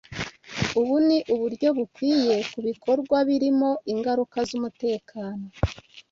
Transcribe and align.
Ubu 0.79 0.95
ni 1.07 1.17
uburyo 1.33 1.67
bukwiye 1.77 2.35
kubikorwa 2.51 3.17
birimo 3.29 3.71
ingaruka 3.91 4.37
z'umutekano 4.49 5.45